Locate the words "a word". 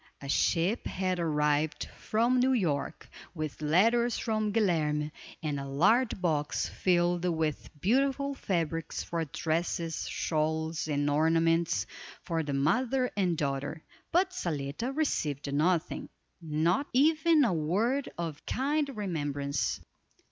17.43-18.09